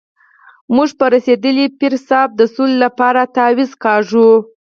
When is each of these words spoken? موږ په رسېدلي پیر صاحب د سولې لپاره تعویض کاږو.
موږ 0.75 0.89
په 0.99 1.05
رسېدلي 1.13 1.65
پیر 1.79 1.93
صاحب 2.07 2.29
د 2.35 2.41
سولې 2.53 2.77
لپاره 2.85 3.21
تعویض 3.35 3.71
کاږو. 3.83 4.29